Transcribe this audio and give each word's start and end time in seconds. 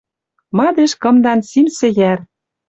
Мадеш 0.57 0.91
кымдан 1.01 1.39
симсӹ 1.49 1.87
йӓр. 1.97 2.19